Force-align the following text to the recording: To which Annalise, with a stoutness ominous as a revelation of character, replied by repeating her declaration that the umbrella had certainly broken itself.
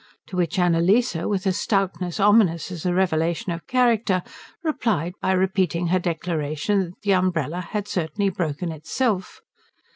To 0.29 0.35
which 0.35 0.57
Annalise, 0.57 1.13
with 1.13 1.45
a 1.45 1.51
stoutness 1.51 2.19
ominous 2.19 2.71
as 2.71 2.87
a 2.87 2.93
revelation 2.95 3.51
of 3.51 3.67
character, 3.67 4.23
replied 4.63 5.13
by 5.21 5.31
repeating 5.33 5.89
her 5.89 5.99
declaration 5.99 6.79
that 6.85 7.01
the 7.03 7.13
umbrella 7.13 7.61
had 7.61 7.87
certainly 7.87 8.31
broken 8.31 8.71
itself. 8.71 9.41